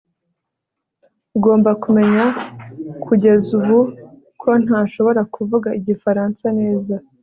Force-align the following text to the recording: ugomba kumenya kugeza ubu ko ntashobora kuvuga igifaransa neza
ugomba 1.37 1.71
kumenya 1.83 2.25
kugeza 3.05 3.49
ubu 3.59 3.79
ko 4.41 4.49
ntashobora 4.63 5.21
kuvuga 5.33 5.67
igifaransa 5.79 6.45
neza 6.59 6.95